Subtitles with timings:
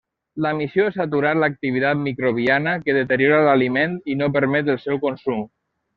[0.43, 5.51] La missió és aturar l'activitat microbiana que deteriora l'aliment i no permet el seu consum.